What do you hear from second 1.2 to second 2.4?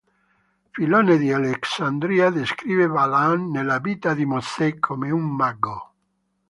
Alessandria